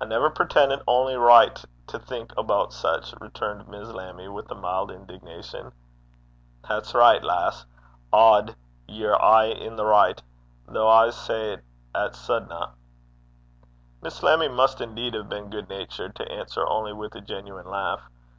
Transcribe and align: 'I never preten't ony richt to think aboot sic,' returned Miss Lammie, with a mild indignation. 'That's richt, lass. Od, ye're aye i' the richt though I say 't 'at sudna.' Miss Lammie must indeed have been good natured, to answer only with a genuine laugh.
'I 0.00 0.06
never 0.06 0.30
preten't 0.30 0.82
ony 0.88 1.14
richt 1.14 1.66
to 1.88 1.98
think 1.98 2.32
aboot 2.38 2.72
sic,' 2.72 3.12
returned 3.20 3.68
Miss 3.68 3.86
Lammie, 3.88 4.28
with 4.32 4.50
a 4.50 4.54
mild 4.54 4.90
indignation. 4.90 5.72
'That's 6.66 6.94
richt, 6.94 7.22
lass. 7.22 7.66
Od, 8.14 8.56
ye're 8.88 9.14
aye 9.20 9.50
i' 9.50 9.68
the 9.68 9.84
richt 9.84 10.22
though 10.66 10.88
I 10.88 11.10
say 11.10 11.56
't 11.56 11.62
'at 11.94 12.14
sudna.' 12.16 12.70
Miss 14.00 14.22
Lammie 14.22 14.48
must 14.48 14.80
indeed 14.80 15.12
have 15.12 15.28
been 15.28 15.50
good 15.50 15.68
natured, 15.68 16.16
to 16.16 16.32
answer 16.32 16.66
only 16.66 16.94
with 16.94 17.14
a 17.14 17.20
genuine 17.20 17.68
laugh. 17.68 18.00